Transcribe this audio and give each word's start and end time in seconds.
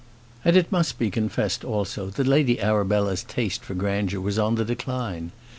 And 0.43 0.57
it 0.57 0.71
must 0.71 0.97
be 0.97 1.11
confessed, 1.11 1.63
also, 1.63 2.07
that 2.09 2.25
Lady 2.25 2.59
Arabella's 2.59 3.21
taste 3.23 3.63
for 3.63 3.75
grandeur 3.75 4.19
was 4.19 4.39
on 4.39 4.55
the 4.55 4.65
decline. 4.65 5.31